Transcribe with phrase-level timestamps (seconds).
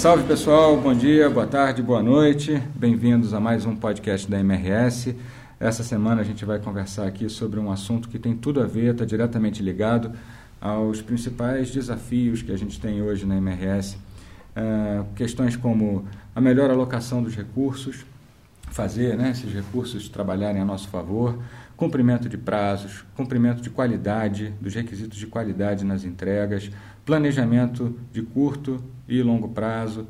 [0.00, 2.56] Salve pessoal, bom dia, boa tarde, boa noite.
[2.74, 5.14] Bem-vindos a mais um podcast da MRS.
[5.60, 8.92] Essa semana a gente vai conversar aqui sobre um assunto que tem tudo a ver,
[8.92, 10.10] está diretamente ligado
[10.58, 13.98] aos principais desafios que a gente tem hoje na MRS.
[14.56, 18.06] É, questões como a melhor alocação dos recursos,
[18.70, 21.38] fazer né, esses recursos trabalharem a nosso favor,
[21.76, 26.70] cumprimento de prazos, cumprimento de qualidade, dos requisitos de qualidade nas entregas,
[27.10, 30.06] planejamento de curto e longo prazo.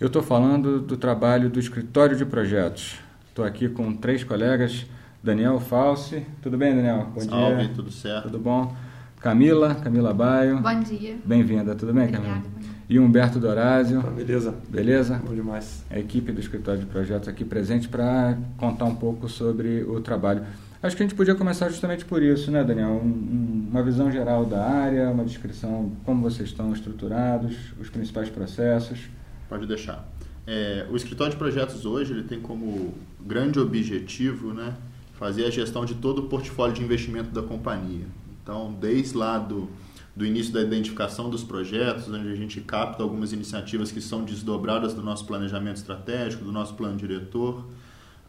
[0.00, 2.98] Eu estou falando do trabalho do escritório de projetos.
[3.28, 4.84] Estou aqui com três colegas.
[5.22, 6.26] Daniel Falsi.
[6.42, 7.06] Tudo bem, Daniel?
[7.14, 7.70] Bom Salve, dia.
[7.72, 8.24] tudo certo.
[8.24, 8.74] Tudo bom?
[9.20, 10.58] Camila, Camila Baio.
[10.58, 11.18] Bom dia.
[11.24, 12.42] Bem-vinda, tudo bem, Obrigada, Camila?
[12.88, 14.02] E Humberto Dorásio.
[14.02, 14.54] Tá, beleza.
[14.68, 15.22] Beleza?
[15.24, 15.84] Bom demais.
[15.88, 20.42] A equipe do escritório de projetos aqui presente para contar um pouco sobre o trabalho.
[20.82, 23.02] Acho que a gente podia começar justamente por isso, né, Daniel?
[23.04, 28.30] Um, uma visão geral da área, uma descrição de como vocês estão estruturados, os principais
[28.30, 28.98] processos.
[29.46, 30.08] Pode deixar.
[30.46, 34.74] É, o escritório de projetos hoje ele tem como grande objetivo né,
[35.12, 38.06] fazer a gestão de todo o portfólio de investimento da companhia.
[38.42, 39.68] Então, desde lá do,
[40.16, 44.94] do início da identificação dos projetos, onde a gente capta algumas iniciativas que são desdobradas
[44.94, 47.66] do nosso planejamento estratégico, do nosso plano diretor,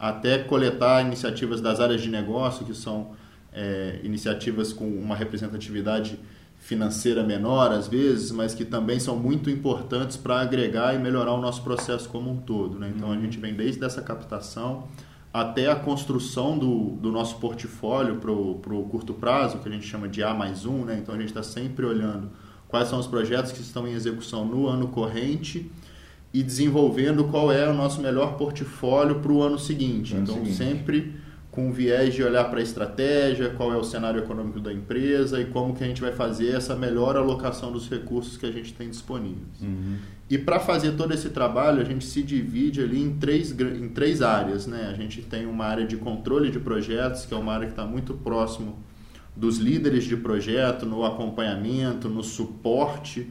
[0.02, 3.12] até coletar iniciativas das áreas de negócio, que são
[3.54, 6.18] é, iniciativas com uma representatividade
[6.58, 11.40] financeira menor às vezes, mas que também são muito importantes para agregar e melhorar o
[11.40, 12.80] nosso processo como um todo.
[12.80, 12.92] Né?
[12.96, 13.22] Então a uhum.
[13.22, 14.88] gente vem desde essa captação
[15.32, 20.08] até a construção do, do nosso portfólio para o curto prazo, que a gente chama
[20.08, 20.84] de A mais um.
[20.84, 20.98] Né?
[21.00, 22.32] Então a gente está sempre olhando
[22.68, 25.72] quais são os projetos que estão em execução no ano corrente
[26.34, 30.14] e desenvolvendo qual é o nosso melhor portfólio para o ano seguinte.
[30.14, 30.56] Ano então, seguinte.
[30.56, 31.14] sempre
[31.52, 35.46] com viés de olhar para a estratégia, qual é o cenário econômico da empresa e
[35.46, 38.90] como que a gente vai fazer essa melhor alocação dos recursos que a gente tem
[38.90, 39.59] disponíveis.
[39.62, 39.97] Uhum.
[40.30, 44.22] E para fazer todo esse trabalho, a gente se divide ali em três, em três
[44.22, 44.66] áreas.
[44.66, 44.90] Né?
[44.90, 47.86] A gente tem uma área de controle de projetos, que é uma área que está
[47.86, 48.80] muito próximo
[49.36, 53.30] dos líderes de projeto, no acompanhamento, no suporte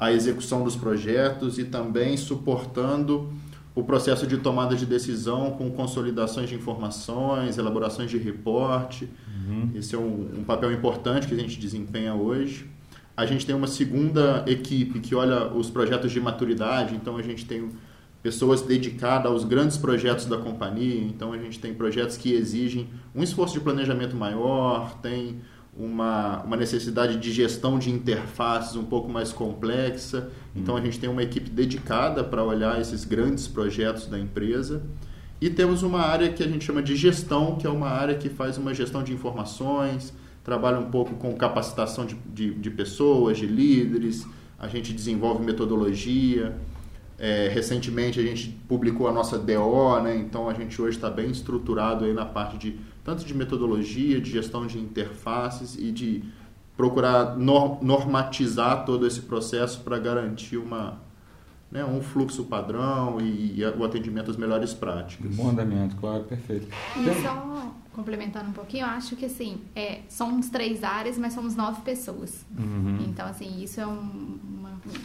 [0.00, 3.30] a execução dos projetos e também suportando
[3.74, 9.08] o processo de tomada de decisão com consolidações de informações, elaborações de reporte.
[9.46, 9.70] Uhum.
[9.74, 12.66] Esse é um, um, papel importante que a gente desempenha hoje.
[13.14, 17.44] A gente tem uma segunda equipe que olha os projetos de maturidade, então a gente
[17.44, 17.68] tem
[18.22, 23.22] pessoas dedicadas aos grandes projetos da companhia, então a gente tem projetos que exigem um
[23.22, 25.40] esforço de planejamento maior, tem
[25.76, 30.30] uma, uma necessidade de gestão de interfaces um pouco mais complexa.
[30.54, 34.82] Então a gente tem uma equipe dedicada para olhar esses grandes projetos da empresa.
[35.40, 38.28] E temos uma área que a gente chama de gestão, que é uma área que
[38.28, 40.12] faz uma gestão de informações,
[40.44, 44.26] trabalha um pouco com capacitação de, de, de pessoas, de líderes,
[44.58, 46.54] a gente desenvolve metodologia.
[47.22, 50.16] É, recentemente a gente publicou a nossa DO, né?
[50.16, 54.30] então a gente hoje está bem estruturado aí na parte de tanto de metodologia, de
[54.30, 56.24] gestão de interfaces e de
[56.78, 60.98] procurar normatizar todo esse processo para garantir uma,
[61.70, 65.36] né, um fluxo padrão e, e, o atendimento às melhores práticas.
[65.36, 66.68] Bom andamento, claro, perfeito.
[66.96, 71.54] E só complementando um pouquinho, eu acho que assim, é, somos três áreas, mas somos
[71.54, 72.46] nove pessoas.
[72.58, 73.04] Uhum.
[73.06, 74.38] Então, assim, isso é um,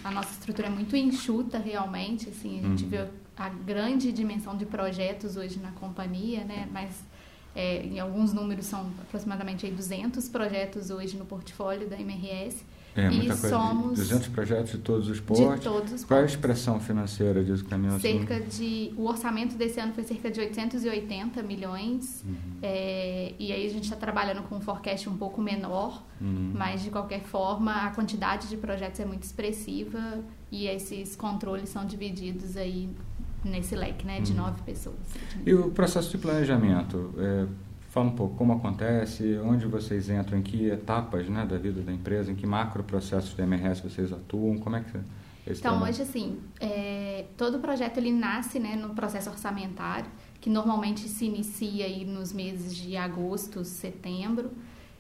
[0.03, 2.90] a nossa estrutura é muito enxuta realmente, assim, a gente uhum.
[2.90, 7.03] vê a grande dimensão de projetos hoje na companhia, né, mas
[7.56, 12.63] é, em alguns números são aproximadamente aí 200 projetos hoje no portfólio da MRS.
[12.95, 13.50] É, muita e coisa.
[13.50, 15.56] Somos 200 projetos de todos os portos.
[15.56, 18.00] De todos os Qual é a expressão financeira disso, Camila?
[18.00, 18.94] Cerca de...
[18.95, 22.23] O orçamento desse ano foi cerca de 880 milhões.
[22.25, 22.35] Uhum.
[22.61, 26.53] É, e aí a gente está trabalhando com um forecast um pouco menor, uhum.
[26.56, 30.19] mas de qualquer forma a quantidade de projetos é muito expressiva
[30.50, 32.89] e esses controles são divididos aí
[33.44, 34.38] nesse leque né, de uhum.
[34.38, 34.95] nove pessoas.
[35.45, 37.13] E o processo de planejamento?
[37.18, 37.45] É,
[37.95, 41.94] fala um pouco como acontece, onde vocês entram, em que etapas né, da vida da
[41.94, 45.01] empresa, em que macro processos de MRS vocês atuam, como é que é
[45.47, 50.12] esse Então, hoje, assim, é, todo projeto ele nasce né, no processo orçamentário,
[50.42, 54.51] que normalmente se inicia aí nos meses de agosto, setembro,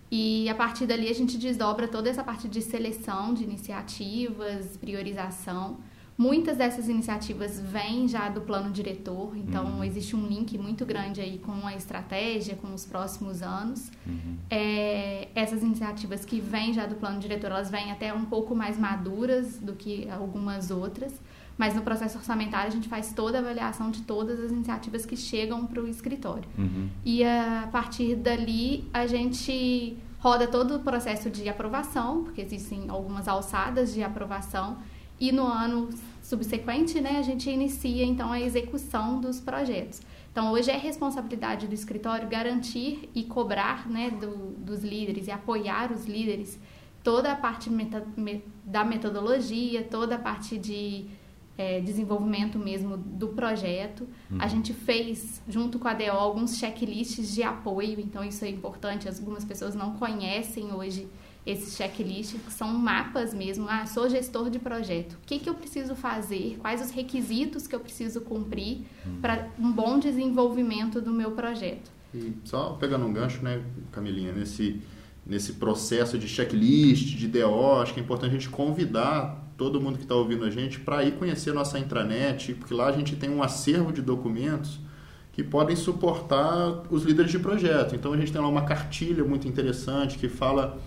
[0.09, 5.79] e a partir dali a gente desdobra toda essa parte de seleção de iniciativas, priorização,
[6.17, 9.83] Muitas dessas iniciativas vêm já do plano diretor, então uhum.
[9.83, 13.91] existe um link muito grande aí com a estratégia, com os próximos anos.
[14.07, 14.37] Uhum.
[14.49, 18.77] É, essas iniciativas que vêm já do plano diretor, elas vêm até um pouco mais
[18.77, 21.13] maduras do que algumas outras,
[21.57, 25.17] mas no processo orçamentário a gente faz toda a avaliação de todas as iniciativas que
[25.17, 26.47] chegam para o escritório.
[26.57, 26.87] Uhum.
[27.03, 33.27] E a partir dali a gente roda todo o processo de aprovação, porque existem algumas
[33.27, 34.77] alçadas de aprovação
[35.19, 35.89] e no ano
[36.21, 40.01] subsequente, né, a gente inicia então a execução dos projetos.
[40.31, 45.93] Então, hoje é responsabilidade do escritório garantir e cobrar né, do, dos líderes e apoiar
[45.93, 46.59] os líderes
[47.01, 51.05] toda a parte meta, me, da metodologia, toda a parte de
[51.57, 54.07] é, desenvolvimento mesmo do projeto.
[54.29, 54.37] Uhum.
[54.41, 59.07] A gente fez, junto com a DO, alguns checklists de apoio, então isso é importante.
[59.07, 61.07] Algumas pessoas não conhecem hoje
[61.45, 63.67] esses checklists, que são mapas mesmo.
[63.69, 65.13] Ah, sou gestor de projeto.
[65.13, 66.57] O que, que eu preciso fazer?
[66.59, 69.21] Quais os requisitos que eu preciso cumprir uhum.
[69.21, 71.91] para um bom desenvolvimento do meu projeto?
[72.13, 73.61] E só pegando um gancho, né,
[73.91, 74.81] Camilinha, nesse,
[75.25, 79.97] nesse processo de checklist, de DO, acho que é importante a gente convidar todo mundo
[79.97, 83.15] que está ouvindo a gente para ir conhecer a nossa intranet, porque lá a gente
[83.15, 84.79] tem um acervo de documentos
[85.31, 87.93] que podem suportar os líderes de projeto.
[87.93, 90.79] Então a gente tem lá uma cartilha muito interessante que fala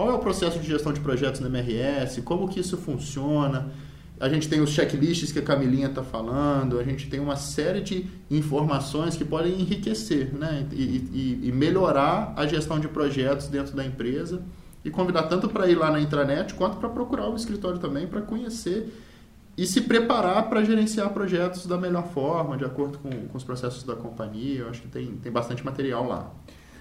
[0.00, 3.70] qual é o processo de gestão de projetos na MRS, como que isso funciona.
[4.18, 7.82] A gente tem os checklists que a Camilinha está falando, a gente tem uma série
[7.82, 10.66] de informações que podem enriquecer né?
[10.72, 10.82] e,
[11.12, 14.42] e, e melhorar a gestão de projetos dentro da empresa
[14.82, 18.22] e convidar tanto para ir lá na intranet quanto para procurar o escritório também para
[18.22, 18.90] conhecer
[19.54, 23.82] e se preparar para gerenciar projetos da melhor forma, de acordo com, com os processos
[23.82, 24.60] da companhia.
[24.60, 26.30] Eu acho que tem, tem bastante material lá.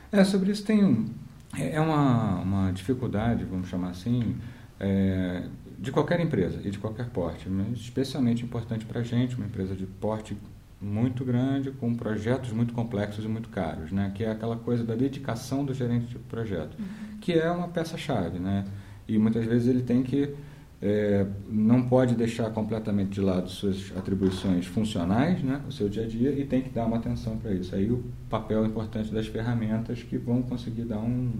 [0.09, 4.35] É, sobre isso tem é, é uma, uma dificuldade, vamos chamar assim,
[4.79, 5.43] é,
[5.77, 9.75] de qualquer empresa e de qualquer porte, mas especialmente importante para a gente, uma empresa
[9.75, 10.37] de porte
[10.81, 14.11] muito grande, com projetos muito complexos e muito caros, né?
[14.15, 17.17] que é aquela coisa da dedicação do gerente de projeto, uhum.
[17.19, 18.39] que é uma peça-chave.
[18.39, 18.65] Né?
[19.07, 20.33] E muitas vezes ele tem que,
[20.81, 25.61] é, não pode deixar completamente de lado suas atribuições funcionais, né?
[25.67, 27.75] o seu dia a dia, e tem que dar uma atenção para isso.
[27.75, 31.31] Aí o papel importante das ferramentas que vão conseguir dar um,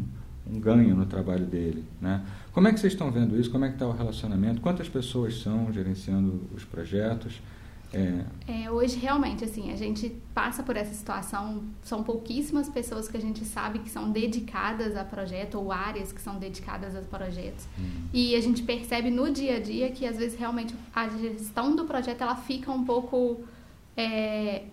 [0.45, 1.85] um ganho no trabalho dele.
[2.01, 2.21] Né?
[2.51, 3.49] Como é que vocês estão vendo isso?
[3.49, 4.59] Como é que está o relacionamento?
[4.59, 7.41] Quantas pessoas são gerenciando os projetos?
[7.93, 8.65] É.
[8.65, 13.21] É, hoje, realmente, assim, a gente passa por essa situação, são pouquíssimas pessoas que a
[13.21, 17.67] gente sabe que são dedicadas a projeto ou áreas que são dedicadas a projetos.
[17.79, 18.07] Hum.
[18.13, 21.85] E a gente percebe no dia a dia que, às vezes, realmente a gestão do
[21.85, 23.43] projeto ela fica um pouco
[23.97, 24.63] é,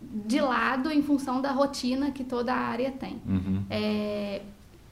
[0.00, 3.20] de lado em função da rotina que toda a área tem.
[3.26, 3.62] Uhum.
[3.70, 4.42] É,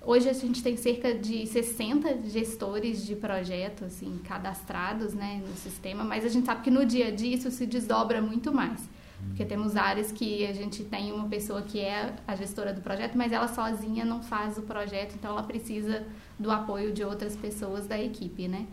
[0.07, 6.05] Hoje a gente tem cerca de 60 gestores de projeto assim, cadastrados né, no sistema,
[6.05, 8.89] mas a gente sabe que no dia a dia isso se desdobra muito mais.
[9.27, 13.19] Porque temos áreas que a gente tem uma pessoa que é a gestora do projeto,
[13.19, 16.07] mas ela sozinha não faz o projeto, então ela precisa
[16.39, 18.65] do apoio de outras pessoas da equipe, né?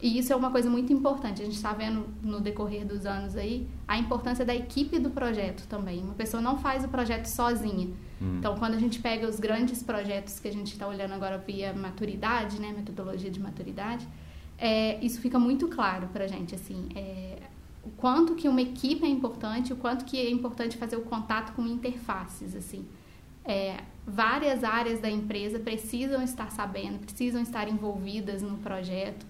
[0.00, 1.40] E isso é uma coisa muito importante.
[1.40, 5.66] A gente está vendo no decorrer dos anos aí a importância da equipe do projeto
[5.68, 6.00] também.
[6.02, 7.88] Uma pessoa não faz o projeto sozinha.
[8.20, 8.36] Hum.
[8.38, 11.72] Então, quando a gente pega os grandes projetos que a gente está olhando agora via
[11.72, 14.06] maturidade, né, metodologia de maturidade,
[14.58, 17.38] é, isso fica muito claro para a gente, assim, é,
[17.82, 21.52] o quanto que uma equipe é importante, o quanto que é importante fazer o contato
[21.54, 22.84] com interfaces, assim.
[23.44, 29.24] É, várias áreas da empresa precisam estar sabendo, precisam estar envolvidas no projeto,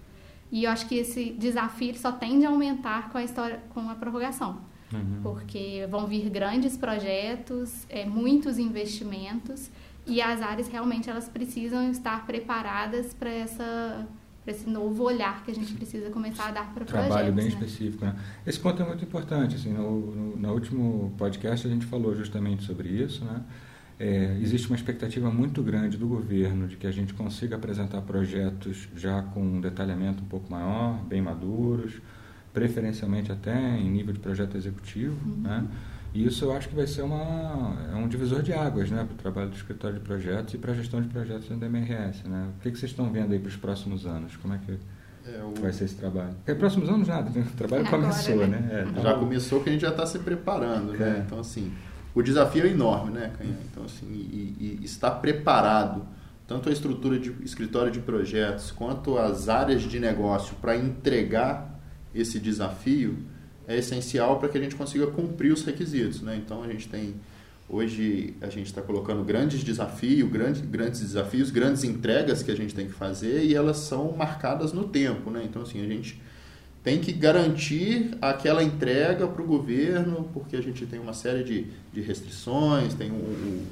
[0.50, 3.94] e eu acho que esse desafio só tende a aumentar com a história, com a
[3.94, 4.60] prorrogação.
[4.92, 5.20] Uhum.
[5.22, 9.70] Porque vão vir grandes projetos, é, muitos investimentos
[10.06, 14.06] e as áreas realmente elas precisam estar preparadas para essa
[14.44, 17.08] para esse novo olhar que a gente precisa começar a dar para o projeto.
[17.08, 17.50] Trabalho bem né?
[17.50, 18.04] específico.
[18.04, 18.14] Né?
[18.46, 19.56] Esse ponto é muito importante.
[19.56, 23.24] Assim, no, no, no, último podcast a gente falou justamente sobre isso.
[23.24, 23.42] Né?
[23.98, 28.88] É, existe uma expectativa muito grande do governo de que a gente consiga apresentar projetos
[28.94, 31.94] já com um detalhamento um pouco maior, bem maduros,
[32.52, 35.42] preferencialmente até em nível de projeto executivo, uhum.
[35.42, 35.66] né?
[36.16, 39.12] E isso eu acho que vai ser uma, é um divisor de águas né, para
[39.12, 42.26] o trabalho do escritório de projetos e para a gestão de projetos dentro da MRS.
[42.26, 42.48] Né?
[42.56, 44.34] O que, que vocês estão vendo aí para os próximos anos?
[44.36, 44.78] Como é que
[45.28, 45.60] é, o...
[45.60, 46.32] vai ser esse trabalho?
[46.36, 48.46] Porque próximos anos nada, o trabalho Agora, começou, né?
[48.46, 48.86] né?
[48.96, 51.18] É, já começou que a gente já está se preparando, né?
[51.18, 51.20] É.
[51.20, 51.70] Então, assim,
[52.16, 53.54] o desafio é enorme, né, Canhã?
[53.70, 56.08] Então, assim, e, e estar preparado,
[56.48, 61.78] tanto a estrutura de escritório de projetos quanto as áreas de negócio para entregar
[62.14, 63.18] esse desafio
[63.68, 66.22] é essencial para que a gente consiga cumprir os requisitos.
[66.22, 66.40] Né?
[66.42, 67.16] Então a gente tem
[67.68, 72.74] hoje a gente está colocando grandes desafios, grandes, grandes desafios, grandes entregas que a gente
[72.74, 75.30] tem que fazer e elas são marcadas no tempo.
[75.30, 75.42] Né?
[75.44, 76.18] Então assim a gente
[76.86, 81.66] tem que garantir aquela entrega para o governo, porque a gente tem uma série de,
[81.92, 83.66] de restrições, tem um,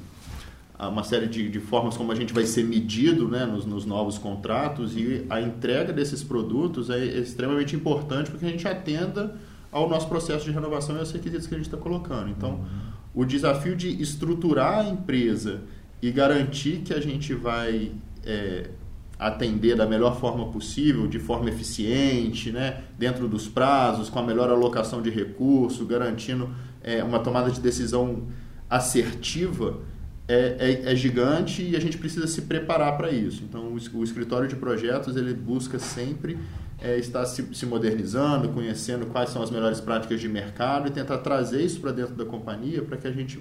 [0.77, 4.17] uma série de, de, formas como a gente vai ser medido né, nos, nos, novos
[4.17, 9.33] contratos e a entrega desses produtos é, extremamente importante para que a gente atenda
[9.71, 12.29] ao nosso processo de renovação e aos requisitos que a gente está colocando.
[12.29, 12.65] Então,
[13.13, 15.61] o desafio de estruturar a empresa
[16.01, 17.93] e garantir que a gente vai
[18.25, 18.71] é,
[19.17, 22.83] atender da melhor forma possível, de forma eficiente, né?
[22.97, 26.49] dentro dos prazos, com a melhor alocação de recursos, garantindo
[26.83, 28.23] é, uma tomada de decisão
[28.69, 29.79] assertiva,
[30.27, 33.43] é, é, é, gigante e a gente precisa se preparar para isso.
[33.43, 36.37] Então, o, o, escritório de projetos ele busca sempre
[36.81, 41.19] é, estar se, se, modernizando, conhecendo quais são as melhores práticas de mercado e tentar
[41.19, 43.39] trazer isso para dentro da companhia para que a gente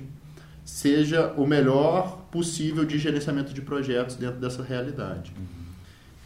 [0.63, 5.33] seja o melhor possível de gerenciamento de projetos dentro dessa realidade.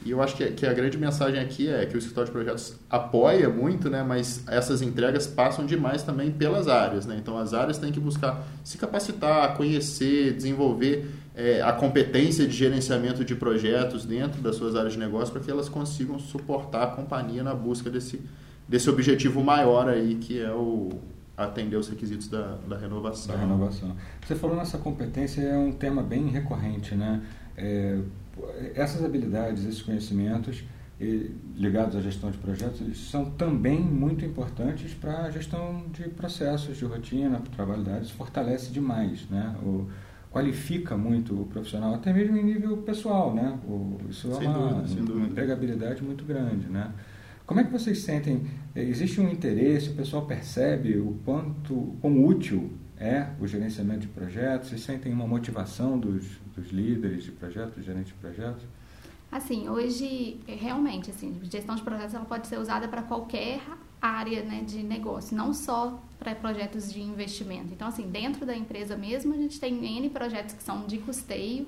[0.08, 2.76] E eu acho que, que a grande mensagem aqui é que o escritório de projetos
[2.88, 7.04] apoia muito, né, mas essas entregas passam demais também pelas áreas.
[7.04, 7.18] Né?
[7.20, 13.22] Então, as áreas têm que buscar se capacitar, conhecer, desenvolver é, a competência de gerenciamento
[13.22, 17.42] de projetos dentro das suas áreas de negócio para que elas consigam suportar a companhia
[17.42, 18.18] na busca desse,
[18.66, 20.88] desse objetivo maior aí, que é o
[21.36, 23.34] atender os requisitos da, da renovação.
[23.34, 23.94] Da renovação.
[24.26, 27.20] Você falou nessa competência, é um tema bem recorrente, né?
[27.56, 27.98] É,
[28.74, 30.62] essas habilidades, esses conhecimentos
[31.56, 36.84] ligados à gestão de projetos são também muito importantes para a gestão de processos de
[36.84, 39.54] rotina, para o trabalho da área, isso fortalece demais, né?
[39.62, 39.86] O,
[40.30, 43.58] qualifica muito o profissional, até mesmo em nível pessoal, né?
[43.64, 46.92] O, isso é uma, dúvida, uma empregabilidade muito grande, né?
[47.46, 48.42] Como é que vocês sentem?
[48.74, 54.68] Existe um interesse, o pessoal percebe o quanto, quão útil é o gerenciamento de projetos?
[54.68, 56.26] Vocês sentem uma motivação dos,
[56.56, 58.64] dos líderes de projetos, gerentes de projetos?
[59.30, 63.60] Assim, hoje, realmente, assim, gestão de projetos ela pode ser usada para qualquer
[64.00, 67.72] área né, de negócio, não só para projetos de investimento.
[67.72, 71.66] Então, assim, dentro da empresa mesmo, a gente tem N projetos que são de custeio,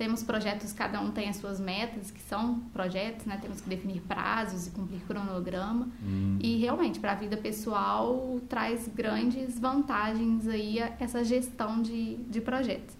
[0.00, 3.36] temos projetos, cada um tem as suas metas, que são projetos, né?
[3.36, 5.90] Temos que definir prazos e cumprir cronograma.
[6.02, 6.38] Hum.
[6.40, 12.96] E realmente, para a vida pessoal, traz grandes vantagens aí essa gestão de, de projetos.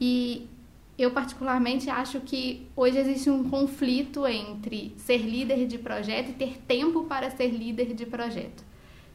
[0.00, 0.48] E
[0.98, 6.58] eu particularmente acho que hoje existe um conflito entre ser líder de projeto e ter
[6.66, 8.64] tempo para ser líder de projeto.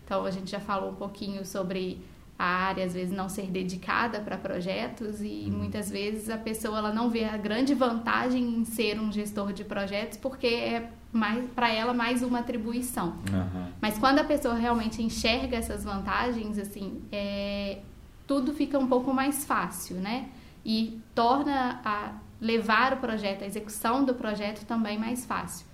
[0.05, 2.00] Então a gente já falou um pouquinho sobre
[2.38, 5.58] a área às vezes não ser dedicada para projetos e uhum.
[5.58, 9.63] muitas vezes a pessoa ela não vê a grande vantagem em ser um gestor de
[9.63, 13.15] projetos porque é mais para ela mais uma atribuição.
[13.32, 13.72] Uhum.
[13.82, 17.79] Mas quando a pessoa realmente enxerga essas vantagens, assim, é,
[18.27, 20.29] tudo fica um pouco mais fácil, né?
[20.63, 25.66] E torna a levar o projeto, a execução do projeto também mais fácil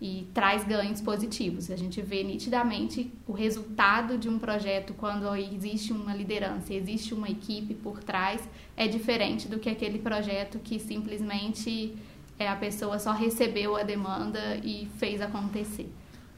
[0.00, 1.70] e traz ganhos positivos.
[1.70, 7.28] A gente vê nitidamente o resultado de um projeto quando existe uma liderança, existe uma
[7.28, 11.96] equipe por trás, é diferente do que aquele projeto que simplesmente
[12.38, 15.90] é, a pessoa só recebeu a demanda e fez acontecer.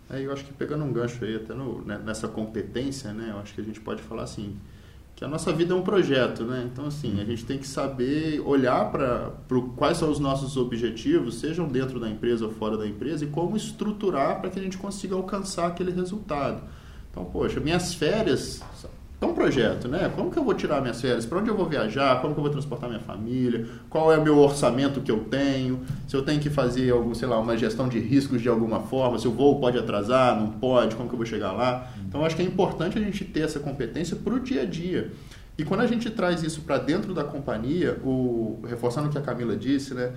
[0.08, 3.38] É, eu acho que pegando um gancho aí até no, né, nessa competência, né, eu
[3.38, 4.56] acho que a gente pode falar assim,
[5.18, 6.68] que a nossa vida é um projeto, né?
[6.72, 9.32] Então, assim, a gente tem que saber olhar para
[9.76, 13.56] quais são os nossos objetivos, sejam dentro da empresa ou fora da empresa, e como
[13.56, 16.62] estruturar para que a gente consiga alcançar aquele resultado.
[17.10, 18.62] Então, poxa, minhas férias
[19.20, 20.10] é um projeto, né?
[20.14, 21.26] Como que eu vou tirar minhas férias?
[21.26, 22.20] Para onde eu vou viajar?
[22.20, 23.66] Como que eu vou transportar minha família?
[23.90, 25.80] Qual é o meu orçamento que eu tenho?
[26.06, 29.18] Se eu tenho que fazer algum, sei lá, uma gestão de riscos de alguma forma,
[29.18, 31.90] se o voo pode atrasar, não pode, como que eu vou chegar lá?
[32.06, 35.10] Então, acho que é importante a gente ter essa competência para o dia a dia.
[35.58, 39.22] E quando a gente traz isso para dentro da companhia, o, reforçando o que a
[39.22, 40.12] Camila disse, né?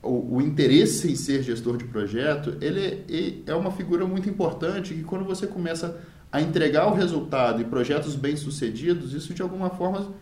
[0.00, 4.94] O, o, interesse em ser gestor de projeto, ele, ele é uma figura muito importante
[4.94, 10.14] que quando você começa a entregar o resultado e projetos bem-sucedidos, isso de alguma forma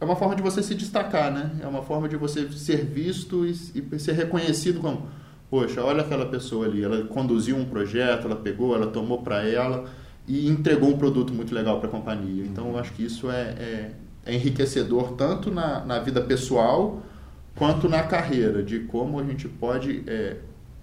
[0.00, 1.50] é uma forma de você se destacar, né?
[1.60, 5.08] É uma forma de você ser visto e, e ser reconhecido como,
[5.50, 9.86] poxa, olha aquela pessoa ali, ela conduziu um projeto, ela pegou, ela tomou para ela
[10.26, 12.44] e entregou um produto muito legal para a companhia.
[12.44, 13.90] Então, eu acho que isso é, é,
[14.24, 17.02] é enriquecedor tanto na, na vida pessoal
[17.56, 20.36] quanto na carreira, de como a gente pode é,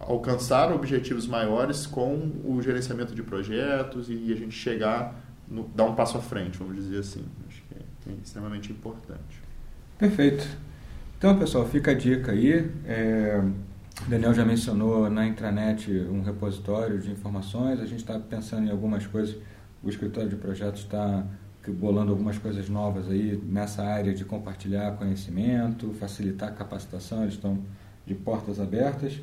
[0.08, 5.16] alcançar objetivos maiores com o gerenciamento de projetos e a gente chegar,
[5.48, 7.26] no, dar um passo à frente, vamos dizer assim.
[7.48, 9.42] Acho que é, extremamente importante.
[9.98, 10.48] Perfeito.
[11.18, 12.70] Então, pessoal, fica a dica aí.
[12.86, 13.42] É,
[14.06, 17.80] o Daniel já mencionou na intranet um repositório de informações.
[17.80, 19.36] A gente está pensando em algumas coisas.
[19.84, 21.26] O escritório de projetos está
[21.68, 27.24] bolando algumas coisas novas aí nessa área de compartilhar conhecimento, facilitar a capacitação.
[27.24, 27.60] Eles estão
[28.06, 29.20] de portas abertas.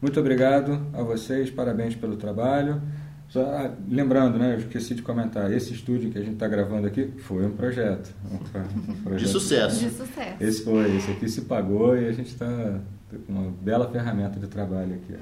[0.00, 2.80] Muito obrigado a vocês, parabéns pelo trabalho.
[3.28, 6.86] Só, ah, lembrando, né, eu esqueci de comentar, esse estúdio que a gente está gravando
[6.86, 8.38] aqui foi um projeto, um,
[9.02, 9.26] projeto.
[9.26, 9.80] De sucesso.
[9.80, 10.36] De sucesso.
[10.38, 12.78] Esse foi, esse aqui se pagou e a gente está
[13.26, 15.14] com uma bela ferramenta de trabalho aqui.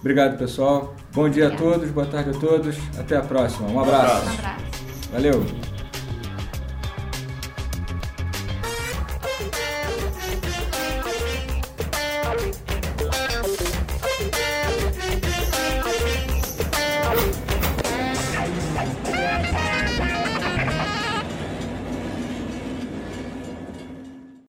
[0.00, 0.94] Obrigado, pessoal.
[1.12, 1.70] Bom dia Obrigada.
[1.70, 2.76] a todos, boa tarde a todos.
[2.96, 3.68] Até a próxima.
[3.68, 4.26] Um abraço.
[4.26, 4.64] Um abraço.
[5.10, 5.67] Valeu.